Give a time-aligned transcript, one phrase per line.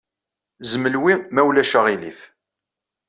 [0.71, 2.19] Zmel wi, ma ulac aɣilif.